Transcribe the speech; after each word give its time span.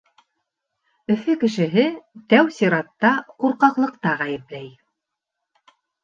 Өфө 1.15 1.33
кешеһе 1.41 1.83
тәү 2.33 2.47
сиратта 2.55 3.11
ҡурҡаҡлыҡта 3.43 4.15
ғәйепләй. 4.23 4.65